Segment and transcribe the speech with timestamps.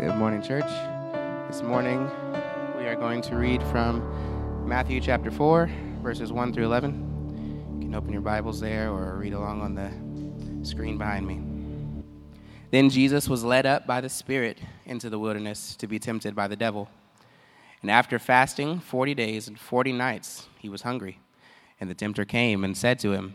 [0.00, 0.64] Good morning, church.
[1.50, 2.10] This morning
[2.78, 5.70] we are going to read from Matthew chapter 4,
[6.02, 7.74] verses 1 through 11.
[7.74, 11.42] You can open your Bibles there or read along on the screen behind me.
[12.70, 16.48] Then Jesus was led up by the Spirit into the wilderness to be tempted by
[16.48, 16.88] the devil.
[17.82, 21.18] And after fasting 40 days and 40 nights, he was hungry.
[21.78, 23.34] And the tempter came and said to him,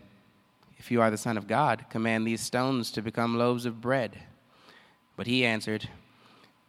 [0.79, 4.18] If you are the Son of God, command these stones to become loaves of bread.
[5.16, 5.89] But he answered,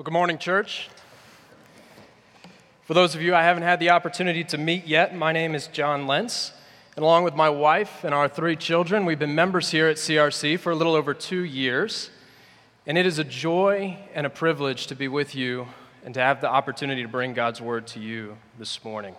[0.00, 0.88] Well, good morning, church.
[2.86, 5.66] For those of you I haven't had the opportunity to meet yet, my name is
[5.66, 6.52] John Lentz.
[6.96, 10.58] And along with my wife and our three children, we've been members here at CRC
[10.58, 12.08] for a little over two years.
[12.86, 15.66] And it is a joy and a privilege to be with you
[16.02, 19.14] and to have the opportunity to bring God's word to you this morning.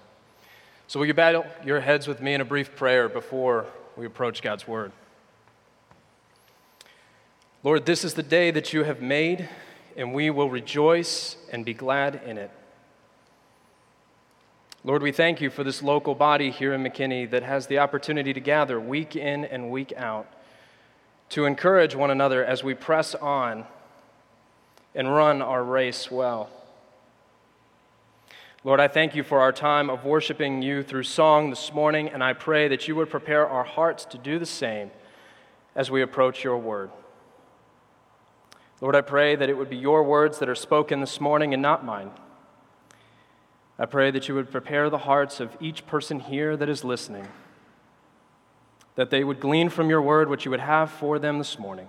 [0.87, 4.41] So, will you bow your heads with me in a brief prayer before we approach
[4.41, 4.91] God's word?
[7.61, 9.47] Lord, this is the day that you have made,
[9.97, 12.51] and we will rejoice and be glad in it.
[14.83, 18.33] Lord, we thank you for this local body here in McKinney that has the opportunity
[18.33, 20.27] to gather week in and week out
[21.29, 23.65] to encourage one another as we press on
[24.95, 26.49] and run our race well.
[28.63, 32.23] Lord, I thank you for our time of worshiping you through song this morning, and
[32.23, 34.91] I pray that you would prepare our hearts to do the same
[35.75, 36.91] as we approach your word.
[38.81, 41.61] Lord, I pray that it would be your words that are spoken this morning and
[41.61, 42.09] not mine.
[43.77, 47.27] I pray that you would prepare the hearts of each person here that is listening,
[48.95, 51.87] that they would glean from your word what you would have for them this morning.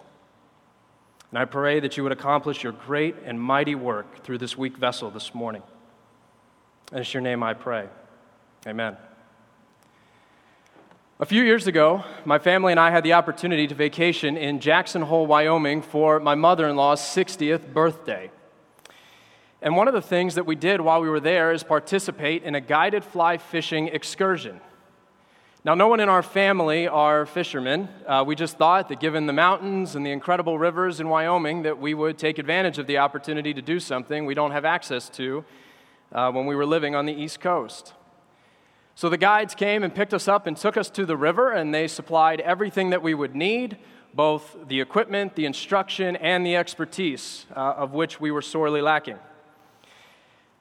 [1.30, 4.76] And I pray that you would accomplish your great and mighty work through this weak
[4.76, 5.62] vessel this morning.
[6.90, 7.88] And it's your name I pray.
[8.66, 8.96] Amen.
[11.22, 15.02] A few years ago, my family and I had the opportunity to vacation in Jackson
[15.02, 18.28] Hole, Wyoming for my mother in law's 60th birthday.
[19.60, 22.56] And one of the things that we did while we were there is participate in
[22.56, 24.60] a guided fly fishing excursion.
[25.64, 27.88] Now, no one in our family are fishermen.
[28.04, 31.78] Uh, we just thought that given the mountains and the incredible rivers in Wyoming, that
[31.78, 35.44] we would take advantage of the opportunity to do something we don't have access to
[36.10, 37.92] uh, when we were living on the East Coast.
[38.94, 41.74] So the guides came and picked us up and took us to the river, and
[41.74, 43.78] they supplied everything that we would need
[44.14, 49.18] both the equipment, the instruction, and the expertise, uh, of which we were sorely lacking.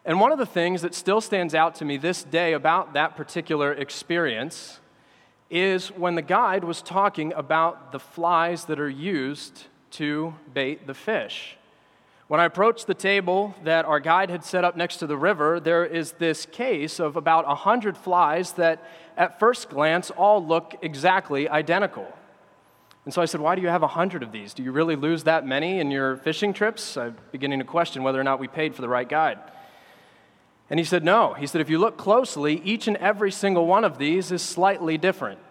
[0.05, 3.15] And one of the things that still stands out to me this day about that
[3.15, 4.79] particular experience
[5.49, 10.93] is when the guide was talking about the flies that are used to bait the
[10.93, 11.57] fish.
[12.31, 15.59] When I approached the table that our guide had set up next to the river,
[15.59, 18.81] there is this case of about 100 flies that,
[19.17, 22.07] at first glance, all look exactly identical.
[23.03, 24.53] And so I said, Why do you have 100 of these?
[24.53, 26.95] Do you really lose that many in your fishing trips?
[26.95, 29.37] I'm beginning to question whether or not we paid for the right guide.
[30.69, 31.33] And he said, No.
[31.33, 34.97] He said, If you look closely, each and every single one of these is slightly
[34.97, 35.41] different.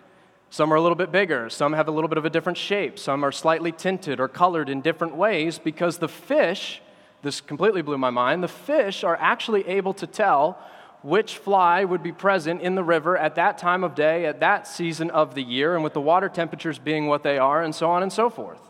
[0.53, 2.99] Some are a little bit bigger, some have a little bit of a different shape,
[2.99, 6.83] some are slightly tinted or colored in different ways because the fish,
[7.23, 10.59] this completely blew my mind, the fish are actually able to tell
[11.03, 14.67] which fly would be present in the river at that time of day, at that
[14.67, 17.89] season of the year, and with the water temperatures being what they are, and so
[17.89, 18.61] on and so forth.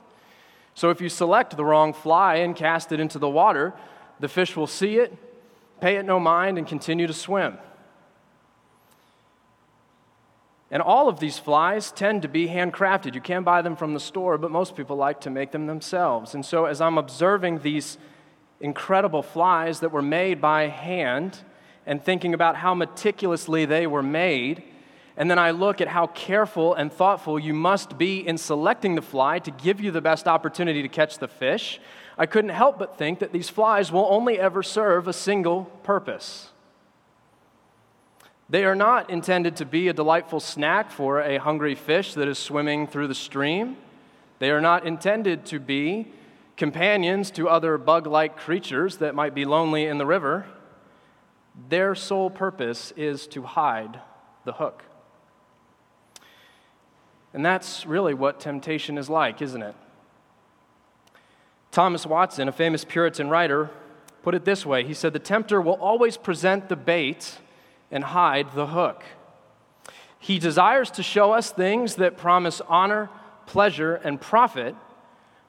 [0.74, 3.72] So if you select the wrong fly and cast it into the water,
[4.20, 5.16] the fish will see it,
[5.80, 7.58] pay it no mind, and continue to swim.
[10.70, 13.14] And all of these flies tend to be handcrafted.
[13.14, 16.34] You can buy them from the store, but most people like to make them themselves.
[16.34, 17.98] And so, as I'm observing these
[18.60, 21.38] incredible flies that were made by hand
[21.86, 24.62] and thinking about how meticulously they were made,
[25.16, 29.02] and then I look at how careful and thoughtful you must be in selecting the
[29.02, 31.80] fly to give you the best opportunity to catch the fish,
[32.16, 36.49] I couldn't help but think that these flies will only ever serve a single purpose.
[38.50, 42.36] They are not intended to be a delightful snack for a hungry fish that is
[42.36, 43.76] swimming through the stream.
[44.40, 46.08] They are not intended to be
[46.56, 50.46] companions to other bug like creatures that might be lonely in the river.
[51.68, 54.00] Their sole purpose is to hide
[54.44, 54.82] the hook.
[57.32, 59.76] And that's really what temptation is like, isn't it?
[61.70, 63.70] Thomas Watson, a famous Puritan writer,
[64.24, 67.38] put it this way He said, The tempter will always present the bait
[67.90, 69.02] and hide the hook.
[70.18, 73.08] He desires to show us things that promise honor,
[73.46, 74.76] pleasure, and profit,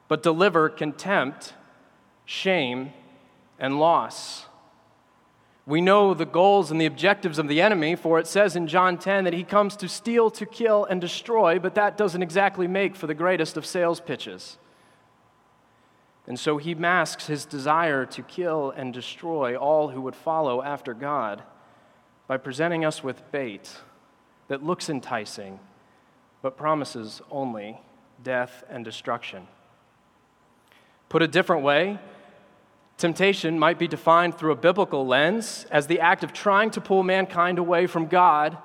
[0.08, 1.52] but deliver contempt,
[2.24, 2.92] shame,
[3.58, 4.46] and loss.
[5.66, 8.98] We know the goals and the objectives of the enemy, for it says in John
[8.98, 12.96] 10 that he comes to steal, to kill, and destroy, but that doesn't exactly make
[12.96, 14.58] for the greatest of sales pitches.
[16.26, 20.94] And so he masks his desire to kill and destroy all who would follow after
[20.94, 21.42] God
[22.26, 23.76] by presenting us with bait
[24.48, 25.58] that looks enticing
[26.42, 27.80] but promises only
[28.22, 29.46] death and destruction.
[31.08, 31.98] Put a different way,
[32.98, 37.02] temptation might be defined through a biblical lens as the act of trying to pull
[37.02, 38.58] mankind away from God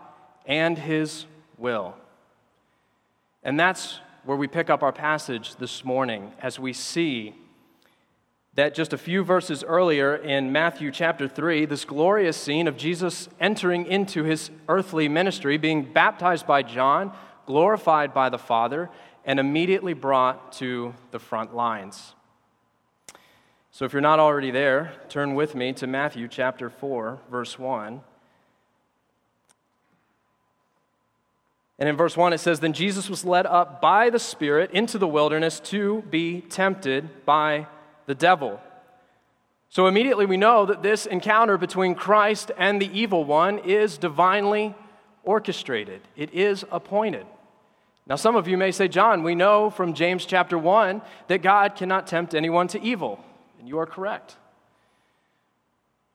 [0.46, 1.26] and His
[1.58, 1.96] will.
[3.44, 7.36] And that's where we pick up our passage this morning as we see
[8.58, 13.30] that just a few verses earlier in Matthew chapter 3, this glorious scene of Jesus
[13.40, 17.14] entering into his earthly ministry, being baptized by John,
[17.46, 18.90] glorified by the Father,
[19.24, 22.16] and immediately brought to the front lines.
[23.70, 28.02] So if you're not already there, turn with me to Matthew chapter 4, verse 1.
[31.78, 34.98] And in verse 1, it says, Then Jesus was led up by the Spirit into
[34.98, 37.68] the wilderness to be tempted by
[38.08, 38.60] the devil.
[39.70, 44.74] So immediately we know that this encounter between Christ and the evil one is divinely
[45.24, 47.28] orchestrated, it is appointed.
[48.08, 51.76] Now, some of you may say, John, we know from James chapter 1 that God
[51.76, 53.20] cannot tempt anyone to evil.
[53.60, 54.38] And you are correct.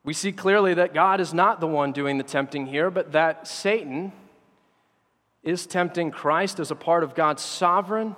[0.02, 3.46] We see clearly that God is not the one doing the tempting here, but that
[3.46, 4.12] Satan
[5.42, 8.16] is tempting Christ as a part of God's sovereign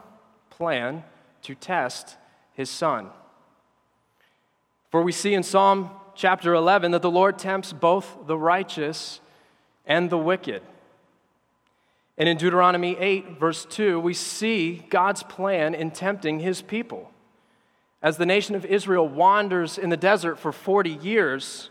[0.51, 1.03] plan
[1.43, 2.17] to test
[2.53, 3.11] his son.
[4.95, 9.21] For we see in Psalm chapter 11 that the Lord tempts both the righteous
[9.87, 10.63] and the wicked.
[12.17, 17.11] And in Deuteronomy 8, verse 2, we see God's plan in tempting his people.
[18.03, 21.71] As the nation of Israel wanders in the desert for 40 years,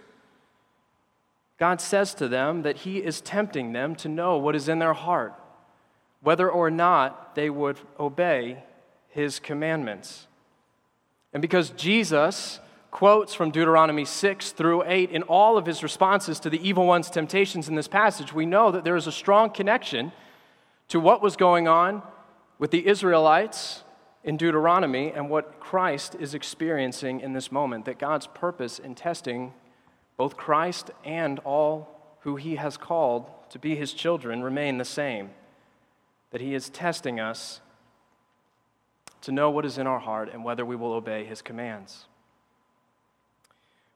[1.57, 4.95] God says to them that he is tempting them to know what is in their
[4.95, 5.33] heart,
[6.19, 8.65] whether or not they would obey
[9.07, 10.27] his commandments.
[11.31, 12.59] And because Jesus
[12.93, 17.09] quotes from Deuteronomy 6 through 8 in all of his responses to the evil one's
[17.09, 20.11] temptations in this passage, we know that there is a strong connection
[20.89, 22.03] to what was going on
[22.59, 23.83] with the Israelites
[24.23, 27.85] in Deuteronomy and what Christ is experiencing in this moment.
[27.85, 29.53] That God's purpose in testing
[30.15, 35.31] both Christ and all who he has called to be his children remain the same.
[36.29, 37.59] That he is testing us
[39.21, 42.05] to know what is in our heart and whether we will obey his commands.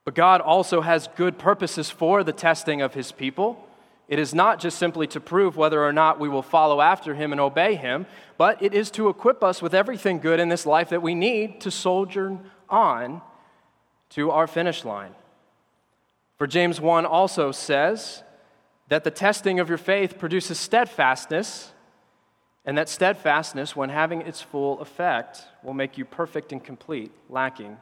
[0.07, 3.67] But God also has good purposes for the testing of his people.
[4.07, 7.33] It is not just simply to prove whether or not we will follow after him
[7.33, 8.05] and obey him,
[8.37, 11.59] but it is to equip us with everything good in this life that we need
[11.59, 12.37] to soldier
[12.69, 13.21] on
[14.11, 15.13] to our finish line.
[16.37, 18.23] For James 1 also says
[18.87, 21.73] that the testing of your faith produces steadfastness,
[22.63, 27.75] and that steadfastness, when having its full effect, will make you perfect and complete, lacking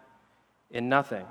[0.72, 1.28] in nothing.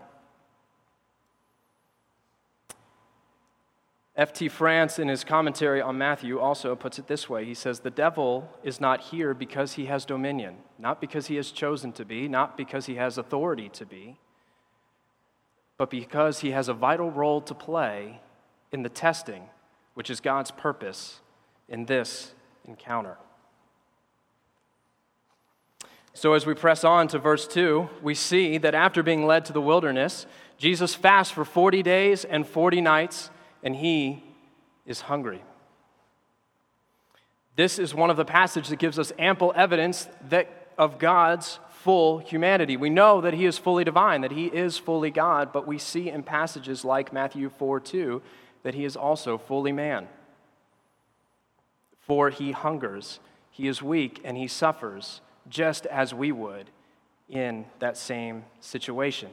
[4.17, 4.49] F.T.
[4.49, 8.49] France, in his commentary on Matthew, also puts it this way He says, The devil
[8.63, 12.57] is not here because he has dominion, not because he has chosen to be, not
[12.57, 14.19] because he has authority to be,
[15.77, 18.21] but because he has a vital role to play
[18.71, 19.49] in the testing,
[19.95, 21.21] which is God's purpose
[21.69, 23.17] in this encounter.
[26.17, 29.53] So, as we press on to verse 2, we see that after being led to
[29.53, 33.31] the wilderness, Jesus fasts for 40 days and 40 nights
[33.65, 34.23] and he
[34.87, 35.43] is hungry.
[37.57, 42.19] This is one of the passages that gives us ample evidence that of God's full
[42.19, 42.77] humanity.
[42.77, 46.11] We know that he is fully divine, that he is fully God, but we see
[46.11, 48.23] in passages like Matthew 4 2
[48.63, 50.09] that he is also fully man.
[52.01, 56.71] For he hungers, he is weak, and he suffers just as we would
[57.29, 59.31] in that same situation.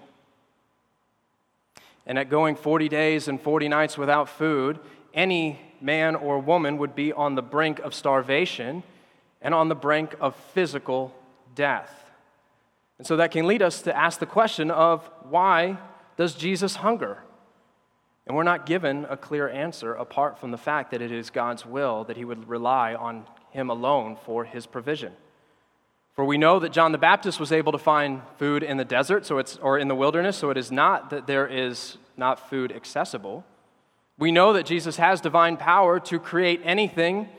[2.05, 4.79] And at going 40 days and 40 nights without food,
[5.13, 8.83] any man or woman would be on the brink of starvation
[9.41, 11.13] and on the brink of physical
[11.55, 12.11] death.
[12.97, 15.77] And so that can lead us to ask the question of why
[16.17, 17.23] does Jesus hunger?
[18.27, 21.65] And we're not given a clear answer apart from the fact that it is God's
[21.65, 25.13] will that he would rely on him alone for his provision.
[26.13, 29.25] For we know that John the Baptist was able to find food in the desert,
[29.25, 32.71] so it's, or in the wilderness, so it is not that there is not food
[32.71, 33.45] accessible.
[34.17, 37.29] We know that Jesus has divine power to create anything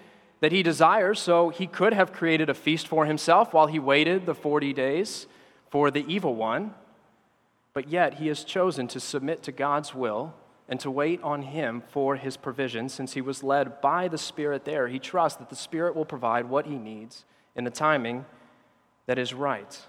[0.41, 4.27] that he desires, so he could have created a feast for himself while he waited
[4.27, 5.27] the 40 days
[5.71, 6.75] for the evil one.
[7.75, 10.35] But yet he has chosen to submit to God's will
[10.69, 14.65] and to wait on him for his provision since he was led by the Spirit
[14.65, 14.89] there.
[14.89, 17.25] He trusts that the Spirit will provide what he needs
[17.55, 18.25] in the timing
[19.07, 19.81] that is right.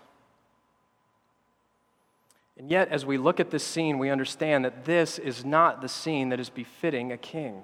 [2.58, 5.90] And yet, as we look at this scene, we understand that this is not the
[5.90, 7.64] scene that is befitting a king.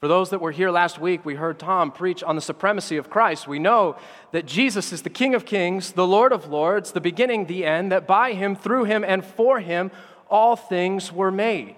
[0.00, 3.10] For those that were here last week, we heard Tom preach on the supremacy of
[3.10, 3.46] Christ.
[3.46, 3.96] We know
[4.32, 7.92] that Jesus is the King of kings, the Lord of lords, the beginning, the end,
[7.92, 9.90] that by him, through him, and for him,
[10.30, 11.76] all things were made.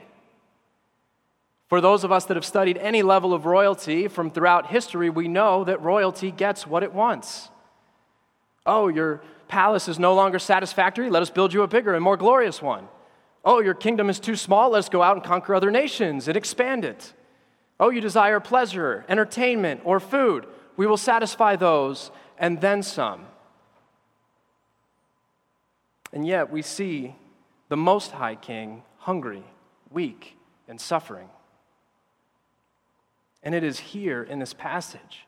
[1.69, 5.27] For those of us that have studied any level of royalty from throughout history, we
[5.27, 7.49] know that royalty gets what it wants.
[8.65, 11.11] Oh, your palace is no longer satisfactory.
[11.11, 12.89] Let us build you a bigger and more glorious one.
[13.45, 14.71] Oh, your kingdom is too small.
[14.71, 17.13] Let us go out and conquer other nations and expand it.
[17.81, 20.47] Oh, you desire pleasure, entertainment, or food.
[20.77, 23.27] We will satisfy those and then some.
[26.13, 27.17] And yet we see
[27.69, 29.43] the Most High King hungry,
[29.91, 30.37] weak,
[30.69, 31.29] and suffering.
[33.43, 35.27] And it is here in this passage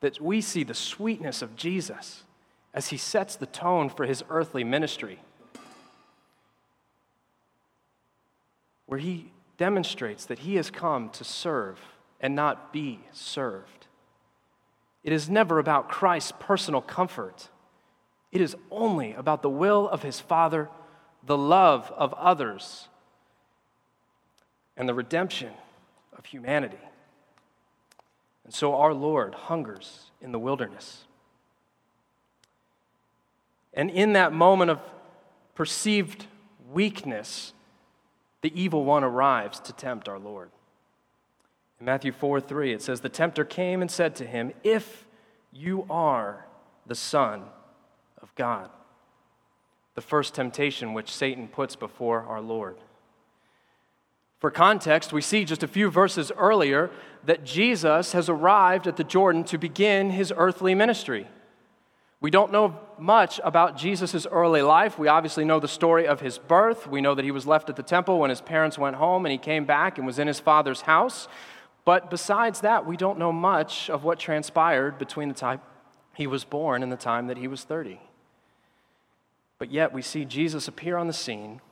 [0.00, 2.24] that we see the sweetness of Jesus
[2.72, 5.20] as he sets the tone for his earthly ministry,
[8.86, 11.78] where he demonstrates that he has come to serve
[12.20, 13.86] and not be served.
[15.02, 17.48] It is never about Christ's personal comfort.
[18.32, 20.68] It is only about the will of his Father,
[21.24, 22.88] the love of others,
[24.76, 25.52] and the redemption
[26.16, 26.78] of humanity.
[28.44, 31.04] And so our Lord hungers in the wilderness.
[33.72, 34.80] And in that moment of
[35.54, 36.26] perceived
[36.72, 37.52] weakness,
[38.42, 40.50] the evil one arrives to tempt our Lord.
[41.78, 45.06] In Matthew 4 3, it says, The tempter came and said to him, If
[45.52, 46.46] you are
[46.86, 47.42] the Son
[48.20, 48.70] of God.
[49.94, 52.76] The first temptation which Satan puts before our Lord.
[54.38, 56.90] For context, we see just a few verses earlier
[57.24, 61.28] that Jesus has arrived at the Jordan to begin his earthly ministry.
[62.20, 64.98] We don't know much about Jesus' early life.
[64.98, 66.86] We obviously know the story of his birth.
[66.86, 69.32] We know that he was left at the temple when his parents went home and
[69.32, 71.28] he came back and was in his father's house.
[71.86, 75.62] But besides that, we don't know much of what transpired between the time
[76.14, 77.98] he was born and the time that he was 30.
[79.58, 81.62] But yet we see Jesus appear on the scene,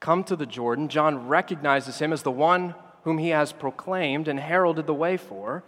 [0.00, 0.88] come to the Jordan.
[0.88, 2.74] John recognizes him as the one
[3.04, 5.62] whom he has proclaimed and heralded the way for.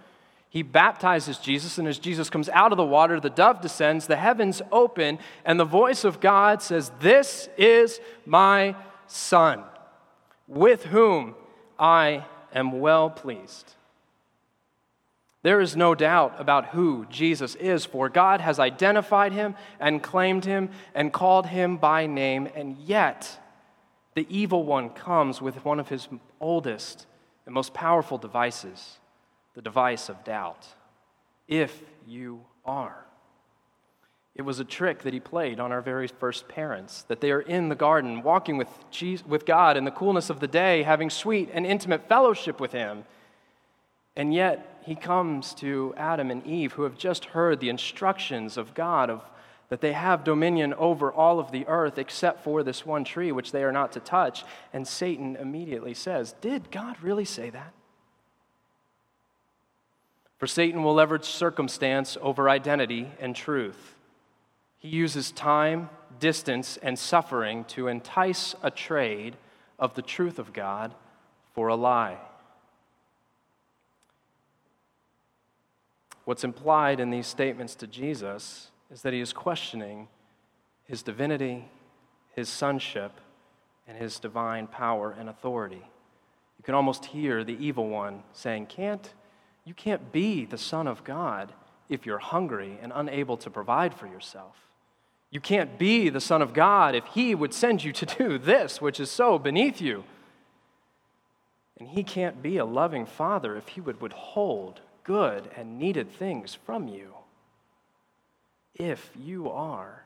[0.53, 4.17] He baptizes Jesus, and as Jesus comes out of the water, the dove descends, the
[4.17, 9.63] heavens open, and the voice of God says, This is my Son,
[10.47, 11.37] with whom
[11.79, 13.73] I am well pleased.
[15.43, 20.45] There is no doubt about who Jesus is, for God has identified him and claimed
[20.45, 23.41] him and called him by name, and yet
[24.15, 26.09] the evil one comes with one of his
[26.43, 27.07] oldest
[27.47, 28.99] and most powerful devices
[29.55, 30.67] the device of doubt.
[31.49, 33.05] If you are.
[34.35, 37.43] It was a trick that he played on our very first parents, that they are
[37.43, 41.11] in the garden, walking with, Jesus, with God in the coolness of the day, having
[41.11, 43.05] sweet and intimate fellowship with him.
[44.17, 48.75] And yet, he comes to Adam and Eve, who have just heard the instructions of
[48.75, 49.31] God of,
[49.69, 53.53] that they have dominion over all of the earth except for this one tree, which
[53.53, 54.45] they are not to touch.
[54.73, 57.73] And Satan immediately says, Did God really say that?
[60.43, 63.95] For Satan will leverage circumstance over identity and truth.
[64.81, 69.37] He uses time, distance, and suffering to entice a trade
[69.79, 70.97] of the truth of God
[71.55, 72.19] for a lie.
[76.25, 80.09] What's implied in these statements to Jesus is that he is questioning
[80.83, 81.67] his divinity,
[82.35, 83.13] his sonship,
[83.87, 85.85] and his divine power and authority.
[86.59, 89.09] You can almost hear the evil one saying, Can't
[89.65, 91.53] you can't be the Son of God
[91.89, 94.57] if you're hungry and unable to provide for yourself.
[95.31, 98.81] You can't be the Son of God if He would send you to do this,
[98.81, 100.05] which is so beneath you.
[101.79, 106.55] And He can't be a loving Father if He would withhold good and needed things
[106.55, 107.15] from you.
[108.75, 110.05] If you are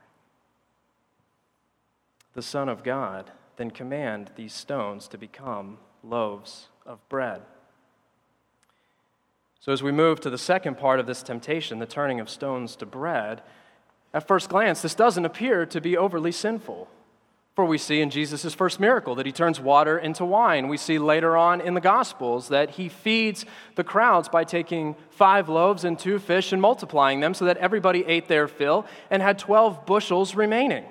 [2.33, 7.41] the Son of God, then command these stones to become loaves of bread.
[9.59, 12.75] So, as we move to the second part of this temptation, the turning of stones
[12.77, 13.41] to bread,
[14.13, 16.87] at first glance, this doesn't appear to be overly sinful.
[17.57, 20.67] For we see in Jesus' first miracle that he turns water into wine.
[20.67, 25.49] We see later on in the Gospels that he feeds the crowds by taking five
[25.49, 29.39] loaves and two fish and multiplying them so that everybody ate their fill and had
[29.39, 30.85] 12 bushels remaining.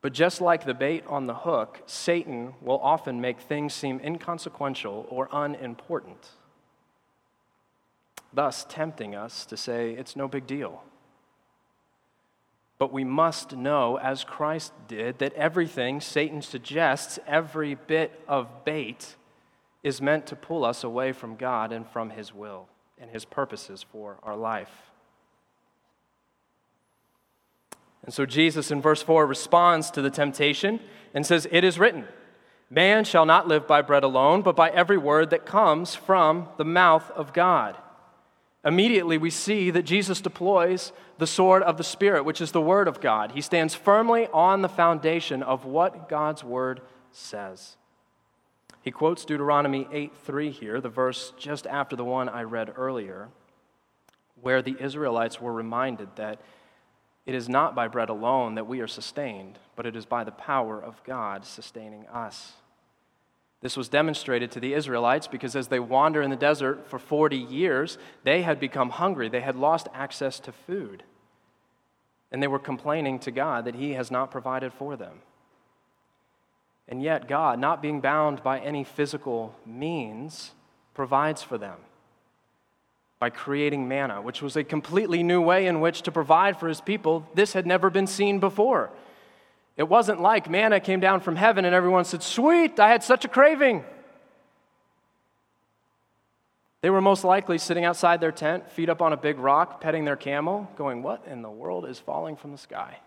[0.00, 5.06] But just like the bait on the hook, Satan will often make things seem inconsequential
[5.08, 6.30] or unimportant,
[8.36, 10.84] thus tempting us to say it's no big deal.
[12.78, 19.16] But we must know, as Christ did, that everything Satan suggests, every bit of bait,
[19.82, 23.82] is meant to pull us away from God and from his will and his purposes
[23.82, 24.90] for our life.
[28.04, 30.80] And so Jesus in verse 4 responds to the temptation
[31.14, 32.04] and says, It is written,
[32.68, 36.64] Man shall not live by bread alone, but by every word that comes from the
[36.64, 37.78] mouth of God.
[38.66, 42.88] Immediately, we see that Jesus deploys the sword of the Spirit, which is the Word
[42.88, 43.30] of God.
[43.30, 46.80] He stands firmly on the foundation of what God's Word
[47.12, 47.76] says.
[48.82, 53.28] He quotes Deuteronomy 8 3 here, the verse just after the one I read earlier,
[54.42, 56.40] where the Israelites were reminded that
[57.24, 60.32] it is not by bread alone that we are sustained, but it is by the
[60.32, 62.54] power of God sustaining us.
[63.62, 67.36] This was demonstrated to the Israelites because as they wander in the desert for 40
[67.36, 69.28] years, they had become hungry.
[69.28, 71.02] They had lost access to food.
[72.30, 75.20] And they were complaining to God that He has not provided for them.
[76.88, 80.52] And yet, God, not being bound by any physical means,
[80.94, 81.78] provides for them
[83.18, 86.80] by creating manna, which was a completely new way in which to provide for His
[86.80, 87.26] people.
[87.34, 88.90] This had never been seen before.
[89.76, 93.24] It wasn't like manna came down from heaven and everyone said, Sweet, I had such
[93.24, 93.84] a craving.
[96.80, 100.04] They were most likely sitting outside their tent, feet up on a big rock, petting
[100.04, 102.98] their camel, going, What in the world is falling from the sky?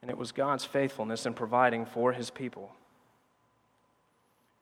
[0.00, 2.72] And it was God's faithfulness in providing for his people.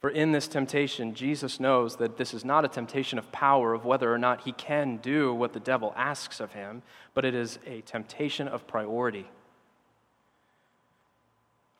[0.00, 3.84] For in this temptation, Jesus knows that this is not a temptation of power, of
[3.84, 6.82] whether or not he can do what the devil asks of him,
[7.14, 9.28] but it is a temptation of priority.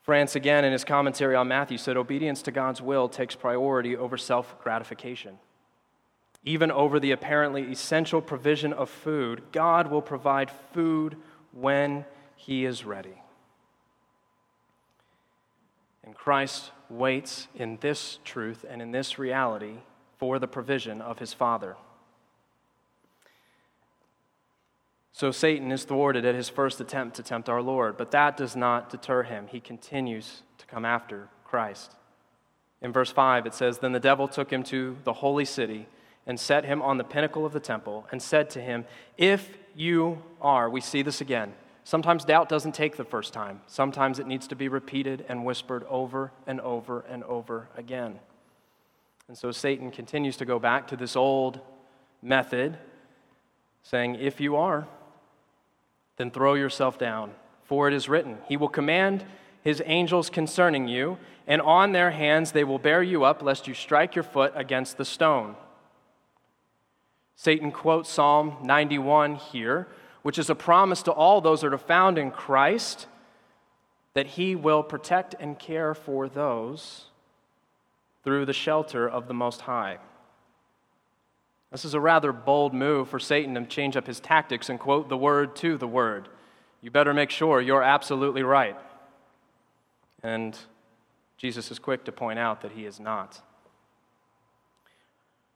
[0.06, 4.16] France, again, in his commentary on Matthew, said obedience to God's will takes priority over
[4.16, 5.40] self gratification.
[6.44, 11.16] Even over the apparently essential provision of food, God will provide food
[11.50, 12.04] when
[12.36, 13.20] he is ready.
[16.04, 19.78] And Christ waits in this truth and in this reality
[20.18, 21.74] for the provision of his Father.
[25.16, 28.54] So Satan is thwarted at his first attempt to tempt our Lord, but that does
[28.54, 29.46] not deter him.
[29.46, 31.92] He continues to come after Christ.
[32.82, 35.86] In verse 5, it says Then the devil took him to the holy city
[36.26, 38.84] and set him on the pinnacle of the temple and said to him,
[39.16, 41.54] If you are, we see this again.
[41.82, 45.86] Sometimes doubt doesn't take the first time, sometimes it needs to be repeated and whispered
[45.88, 48.18] over and over and over again.
[49.28, 51.60] And so Satan continues to go back to this old
[52.20, 52.76] method,
[53.82, 54.86] saying, If you are,
[56.16, 57.32] then throw yourself down.
[57.64, 59.24] For it is written, He will command
[59.62, 63.74] His angels concerning you, and on their hands they will bear you up, lest you
[63.74, 65.56] strike your foot against the stone.
[67.34, 69.88] Satan quotes Psalm 91 here,
[70.22, 73.06] which is a promise to all those that are found in Christ
[74.14, 77.06] that He will protect and care for those
[78.24, 79.98] through the shelter of the Most High.
[81.72, 85.08] This is a rather bold move for Satan to change up his tactics and quote
[85.08, 86.28] the word to the word.
[86.80, 88.76] You better make sure you're absolutely right.
[90.22, 90.56] And
[91.36, 93.40] Jesus is quick to point out that he is not.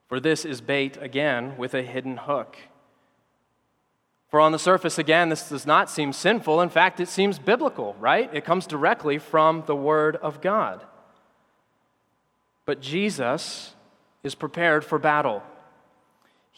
[0.08, 2.56] For this is bait again with a hidden hook.
[4.28, 6.60] For on the surface, again, this does not seem sinful.
[6.60, 8.32] In fact, it seems biblical, right?
[8.32, 10.84] It comes directly from the Word of God.
[12.64, 13.74] But Jesus
[14.22, 15.42] is prepared for battle.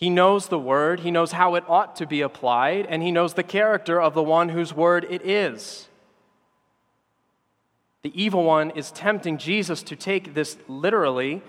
[0.03, 3.35] He knows the word, he knows how it ought to be applied, and he knows
[3.35, 5.87] the character of the one whose word it is.
[8.03, 11.41] The evil one is tempting Jesus to take this literally,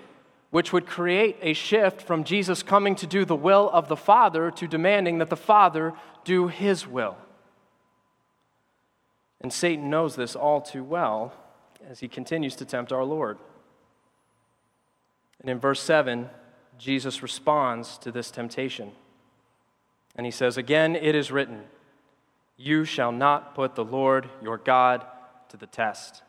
[0.51, 4.51] which would create a shift from Jesus coming to do the will of the Father
[4.51, 5.91] to demanding that the Father
[6.23, 7.17] do his will.
[9.41, 11.33] And Satan knows this all too well
[11.89, 13.39] as he continues to tempt our Lord.
[15.41, 16.29] And in verse 7,
[16.83, 18.91] Jesus responds to this temptation.
[20.17, 21.61] And he says, Again, it is written,
[22.57, 25.05] You shall not put the Lord your God
[25.47, 26.23] to the test.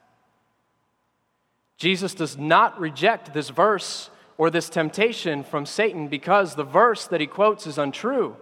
[1.76, 7.20] Jesus does not reject this verse or this temptation from Satan because the verse that
[7.20, 8.36] he quotes is untrue.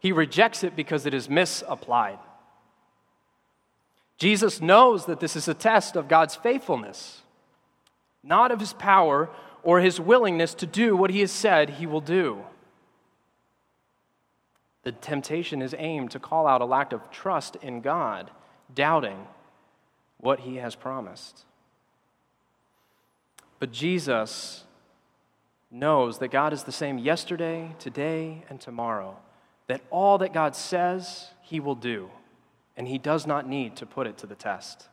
[0.00, 2.18] He rejects it because it is misapplied.
[4.18, 7.22] Jesus knows that this is a test of God's faithfulness,
[8.22, 9.30] not of his power
[9.64, 12.44] or his willingness to do what he has said he will do.
[14.84, 18.30] The temptation is aimed to call out a lack of trust in God,
[18.74, 19.26] doubting
[20.18, 21.44] what he has promised.
[23.58, 24.64] But Jesus
[25.70, 29.16] knows that God is the same yesterday, today, and tomorrow,
[29.66, 32.10] that all that God says, he will do,
[32.76, 34.88] and he does not need to put it to the test.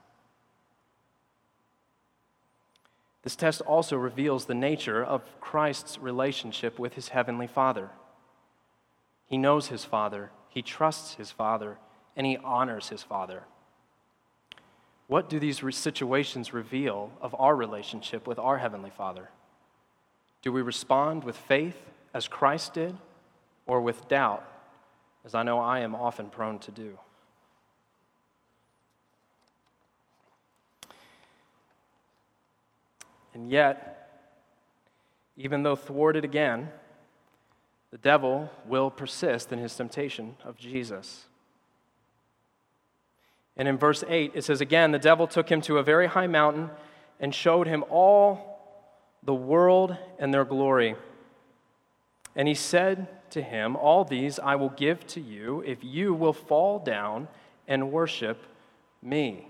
[3.24, 7.90] This test also reveals the nature of Christ's relationship with his heavenly Father.
[9.26, 11.78] He knows his Father, he trusts his Father,
[12.16, 13.44] and he honors his Father.
[15.08, 19.30] What do these situations reveal of our relationship with our Heavenly Father?
[20.42, 21.78] Do we respond with faith
[22.14, 22.98] as Christ did,
[23.68, 24.44] or with doubt,
[25.24, 26.98] as I know I am often prone to do?
[33.34, 34.10] And yet,
[35.38, 36.70] even though thwarted again,
[37.92, 41.26] the devil will persist in his temptation of Jesus.
[43.58, 46.28] And in verse 8, it says again, the devil took him to a very high
[46.28, 46.70] mountain
[47.20, 48.60] and showed him all
[49.24, 50.96] the world and their glory.
[52.36, 56.34] And he said to him, All these I will give to you if you will
[56.34, 57.28] fall down
[57.68, 58.42] and worship
[59.02, 59.48] me.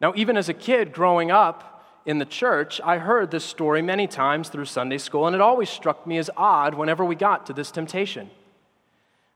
[0.00, 1.77] Now, even as a kid growing up,
[2.08, 5.68] in the church, I heard this story many times through Sunday school, and it always
[5.68, 8.30] struck me as odd whenever we got to this temptation.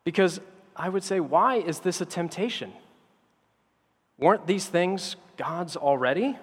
[0.05, 0.41] Because
[0.75, 2.73] I would say, why is this a temptation?
[4.17, 6.39] Weren't these things God's already?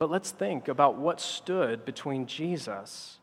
[0.00, 3.18] But let's think about what stood between Jesus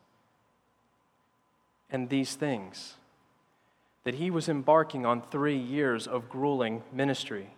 [1.89, 2.93] and these things.
[4.05, 7.49] That he was embarking on three years of grueling ministry,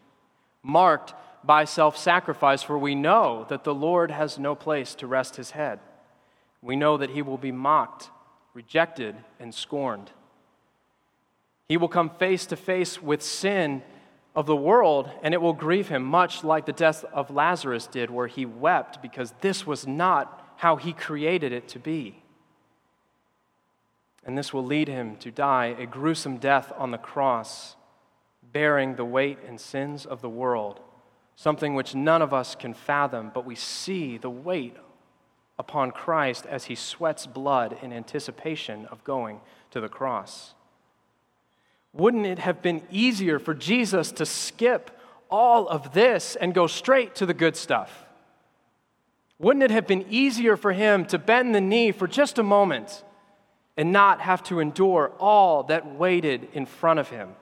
[0.63, 1.13] marked
[1.48, 5.52] by self sacrifice, for we know that the Lord has no place to rest his
[5.52, 5.80] head.
[6.62, 8.10] We know that he will be mocked,
[8.54, 10.12] rejected, and scorned.
[11.70, 13.82] He will come face to face with sin
[14.36, 18.12] of the world, and it will grieve him, much like the death of Lazarus did,
[18.12, 22.22] where he wept because this was not how he created it to be.
[24.26, 27.78] And this will lead him to die a gruesome death on the cross,
[28.52, 30.82] bearing the weight and sins of the world
[31.38, 34.76] something which none of us can fathom, but we see the weight
[35.60, 40.56] upon Christ as he sweats blood in anticipation of going to the cross.
[41.93, 47.13] Wouldn't it have been easier for Jesus to skip all of this and go straight
[47.15, 48.06] to the good stuff?
[49.38, 53.04] Wouldn't it have been easier for him to bend the knee for just a moment
[53.78, 57.36] and not have to endure all that waited in front of him?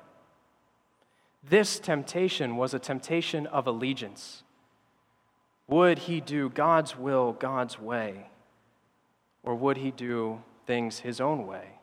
[1.48, 4.44] This temptation was a temptation of allegiance.
[5.68, 8.28] Would he do God's will God's way?
[9.44, 11.80] Or would he do things his own way?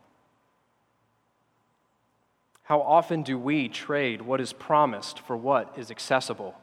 [2.64, 6.56] How often do we trade what is promised for what is accessible?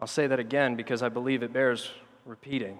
[0.00, 1.90] I'll say that again because I believe it bears
[2.24, 2.78] repeating.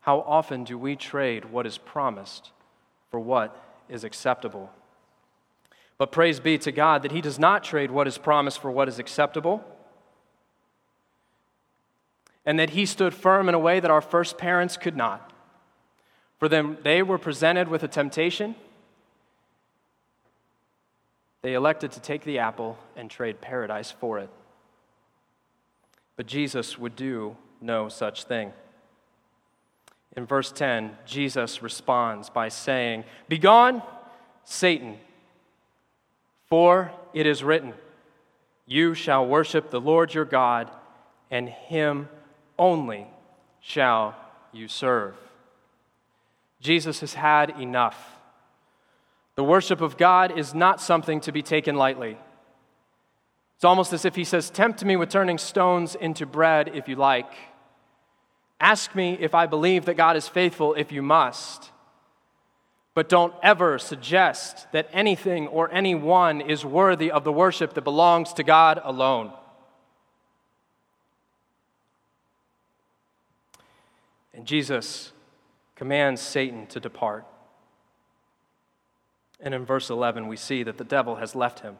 [0.00, 2.50] How often do we trade what is promised
[3.10, 3.56] for what
[3.88, 4.70] is acceptable?
[6.00, 8.88] But praise be to God that He does not trade what is promised for what
[8.88, 9.62] is acceptable,
[12.46, 15.30] and that He stood firm in a way that our first parents could not.
[16.38, 18.54] For them, they were presented with a temptation.
[21.42, 24.30] They elected to take the apple and trade paradise for it.
[26.16, 28.54] But Jesus would do no such thing.
[30.16, 33.82] In verse 10, Jesus responds by saying, Begone,
[34.44, 34.96] Satan.
[36.50, 37.74] For it is written,
[38.66, 40.70] You shall worship the Lord your God,
[41.30, 42.08] and him
[42.58, 43.06] only
[43.60, 44.16] shall
[44.52, 45.14] you serve.
[46.60, 48.16] Jesus has had enough.
[49.36, 52.18] The worship of God is not something to be taken lightly.
[53.54, 56.96] It's almost as if he says, Tempt me with turning stones into bread if you
[56.96, 57.32] like.
[58.60, 61.70] Ask me if I believe that God is faithful if you must.
[63.00, 68.34] But don't ever suggest that anything or anyone is worthy of the worship that belongs
[68.34, 69.32] to God alone.
[74.34, 75.14] And Jesus
[75.76, 77.26] commands Satan to depart.
[79.40, 81.78] And in verse 11, we see that the devil has left him.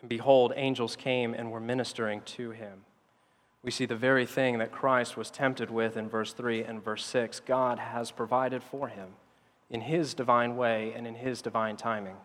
[0.00, 2.86] And behold, angels came and were ministering to him.
[3.62, 7.04] We see the very thing that Christ was tempted with in verse 3 and verse
[7.04, 7.40] 6.
[7.40, 9.16] God has provided for him
[9.70, 12.16] in his divine way and in his divine timing.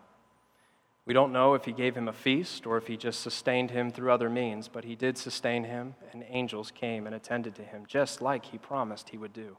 [1.06, 3.90] We don't know if he gave him a feast or if he just sustained him
[3.90, 7.84] through other means, but he did sustain him, and angels came and attended to him,
[7.86, 9.56] just like he promised he would do.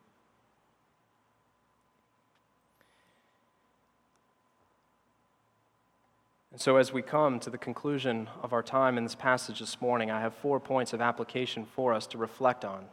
[6.51, 9.79] And so, as we come to the conclusion of our time in this passage this
[9.79, 12.85] morning, I have four points of application for us to reflect on.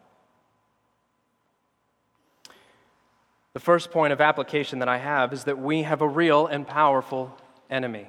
[3.54, 6.66] The first point of application that I have is that we have a real and
[6.66, 7.36] powerful
[7.70, 8.06] enemy.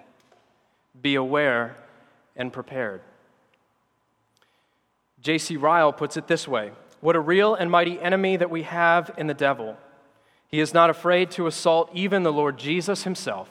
[1.02, 1.76] Be aware
[2.36, 3.02] and prepared.
[5.22, 5.58] J.C.
[5.58, 6.72] Ryle puts it this way
[7.02, 9.78] What a real and mighty enemy that we have in the devil.
[10.48, 13.50] He is not afraid to assault even the Lord Jesus himself.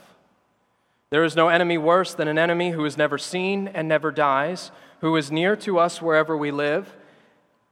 [1.11, 4.71] There is no enemy worse than an enemy who is never seen and never dies,
[5.01, 6.95] who is near to us wherever we live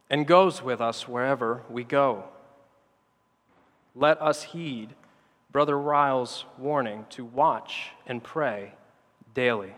[0.08, 2.24] and goes with us wherever we go.
[3.98, 4.94] Let us heed
[5.50, 8.74] Brother Ryle's warning to watch and pray
[9.32, 9.72] daily.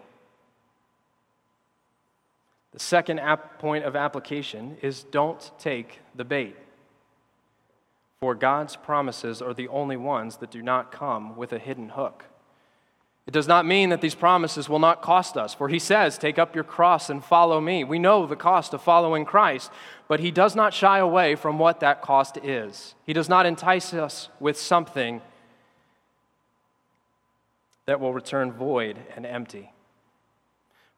[2.72, 3.20] The second
[3.60, 6.56] point of application is don't take the bait.
[8.18, 12.24] For God's promises are the only ones that do not come with a hidden hook.
[13.28, 16.38] It does not mean that these promises will not cost us, for he says, Take
[16.38, 17.84] up your cross and follow me.
[17.84, 19.70] We know the cost of following Christ,
[20.08, 22.94] but he does not shy away from what that cost is.
[23.04, 25.20] He does not entice us with something
[27.84, 29.74] that will return void and empty.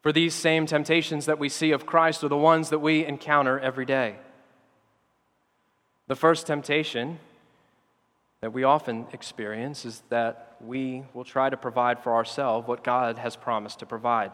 [0.01, 3.59] For these same temptations that we see of Christ are the ones that we encounter
[3.59, 4.15] every day.
[6.07, 7.19] The first temptation
[8.41, 13.19] that we often experience is that we will try to provide for ourselves what God
[13.19, 14.31] has promised to provide.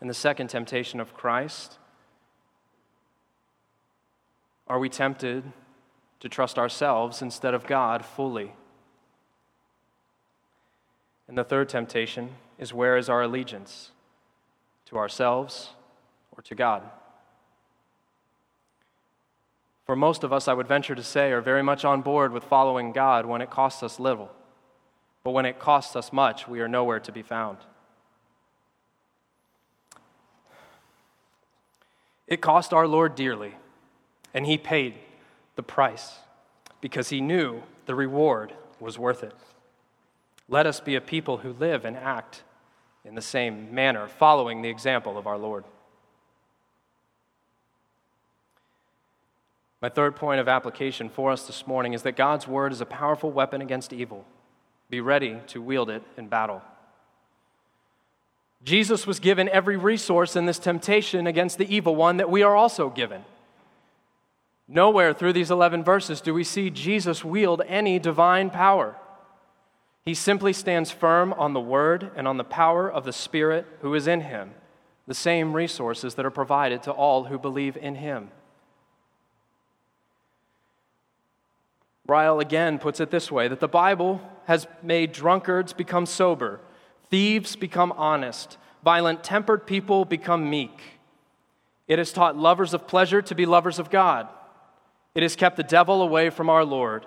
[0.00, 1.78] And the second temptation of Christ
[4.66, 5.42] are we tempted
[6.20, 8.52] to trust ourselves instead of God fully?
[11.26, 13.90] And the third temptation is where is our allegiance?
[14.86, 15.70] To ourselves
[16.36, 16.88] or to God?
[19.90, 22.44] For most of us, I would venture to say, are very much on board with
[22.44, 24.30] following God when it costs us little.
[25.24, 27.58] But when it costs us much, we are nowhere to be found.
[32.28, 33.56] It cost our Lord dearly,
[34.32, 34.94] and He paid
[35.56, 36.18] the price
[36.80, 39.34] because He knew the reward was worth it.
[40.48, 42.44] Let us be a people who live and act
[43.04, 45.64] in the same manner, following the example of our Lord.
[49.80, 52.86] My third point of application for us this morning is that God's word is a
[52.86, 54.26] powerful weapon against evil.
[54.90, 56.62] Be ready to wield it in battle.
[58.62, 62.54] Jesus was given every resource in this temptation against the evil one that we are
[62.54, 63.24] also given.
[64.68, 68.96] Nowhere through these 11 verses do we see Jesus wield any divine power.
[70.04, 73.94] He simply stands firm on the word and on the power of the Spirit who
[73.94, 74.52] is in him,
[75.06, 78.30] the same resources that are provided to all who believe in him.
[82.10, 86.58] Ryle again puts it this way that the Bible has made drunkards become sober,
[87.08, 90.76] thieves become honest, violent tempered people become meek.
[91.86, 94.26] It has taught lovers of pleasure to be lovers of God.
[95.14, 97.06] It has kept the devil away from our Lord.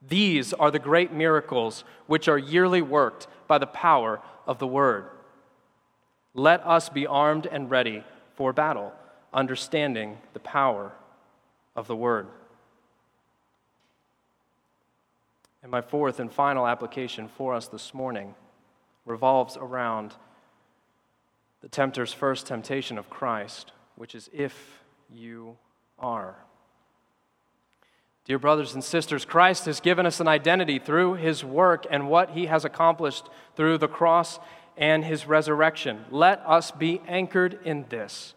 [0.00, 5.06] These are the great miracles which are yearly worked by the power of the Word.
[6.34, 8.04] Let us be armed and ready
[8.36, 8.92] for battle,
[9.32, 10.92] understanding the power
[11.74, 12.28] of the Word.
[15.64, 18.34] And my fourth and final application for us this morning
[19.06, 20.12] revolves around
[21.62, 25.56] the tempter's first temptation of Christ, which is if you
[25.98, 26.36] are.
[28.26, 32.32] Dear brothers and sisters, Christ has given us an identity through his work and what
[32.32, 34.38] he has accomplished through the cross
[34.76, 36.04] and his resurrection.
[36.10, 38.34] Let us be anchored in this.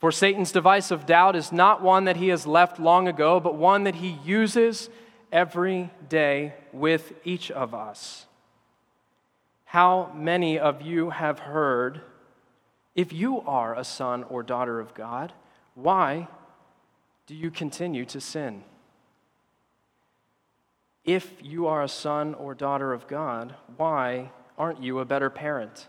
[0.00, 3.54] For Satan's device of doubt is not one that he has left long ago, but
[3.54, 4.90] one that he uses
[5.32, 8.26] every day with each of us.
[9.64, 12.00] How many of you have heard,
[12.94, 15.32] if you are a son or daughter of God,
[15.74, 16.28] why
[17.26, 18.62] do you continue to sin?
[21.04, 25.88] If you are a son or daughter of God, why aren't you a better parent?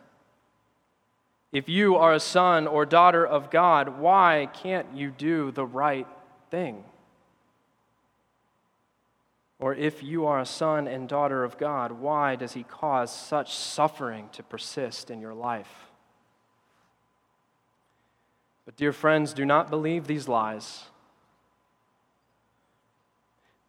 [1.52, 6.08] If you are a son or daughter of God, why can't you do the right
[6.52, 6.84] thing?
[9.60, 13.54] Or if you are a son and daughter of God, why does he cause such
[13.54, 15.88] suffering to persist in your life?
[18.66, 20.84] But, dear friends, do not believe these lies.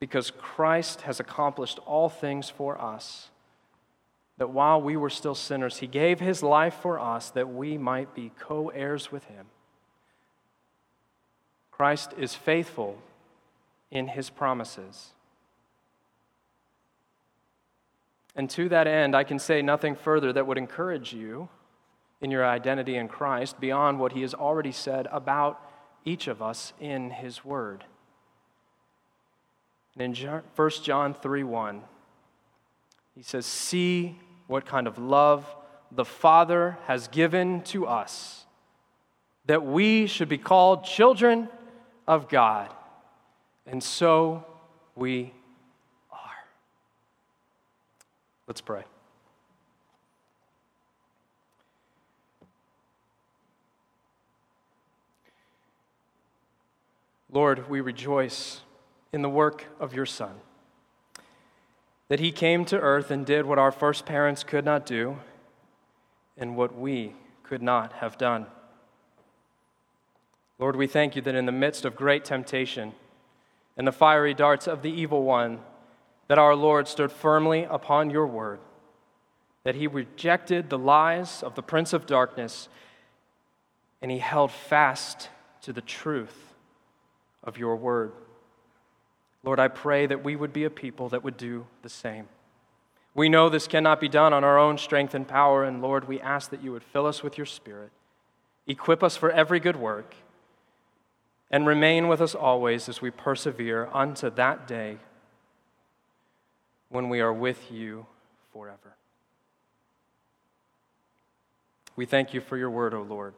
[0.01, 3.31] Because Christ has accomplished all things for us
[4.39, 8.15] that while we were still sinners, he gave his life for us that we might
[8.15, 9.47] be co heirs with him.
[11.73, 12.99] Christ is faithful
[13.91, 15.13] in his promises.
[18.39, 21.51] And to that end, I can say nothing further that would encourage you
[22.21, 25.61] in your identity in Christ beyond what he has already said about
[26.05, 27.85] each of us in his word.
[29.99, 31.83] And in 1 John 3 1,
[33.15, 35.45] he says, See what kind of love
[35.91, 38.47] the Father has given to us,
[39.47, 41.49] that we should be called children
[42.07, 42.73] of God.
[43.67, 44.45] And so
[44.95, 45.33] we
[46.11, 46.19] are.
[48.49, 48.83] Let's pray.
[57.31, 58.63] Lord, we rejoice
[59.13, 60.37] in the work of your Son
[62.09, 65.19] that he came to earth and did what our first parents could not do
[66.39, 68.47] and what we could not have done.
[70.59, 72.95] Lord, we thank you that in the midst of great temptation
[73.77, 75.61] and the fiery darts of the evil one,
[76.29, 78.61] that our Lord stood firmly upon your word,
[79.65, 82.69] that he rejected the lies of the prince of darkness,
[84.01, 85.31] and he held fast
[85.63, 86.55] to the truth
[87.43, 88.13] of your word.
[89.43, 92.29] Lord, I pray that we would be a people that would do the same.
[93.15, 96.21] We know this cannot be done on our own strength and power, and Lord, we
[96.21, 97.91] ask that you would fill us with your Spirit,
[98.67, 100.15] equip us for every good work,
[101.51, 104.99] and remain with us always as we persevere unto that day
[106.89, 108.07] when we are with you
[108.53, 108.97] forever.
[111.97, 113.35] We thank you for your word, O Lord.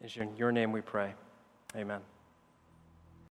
[0.00, 1.14] It's in your name we pray.
[1.76, 2.00] Amen.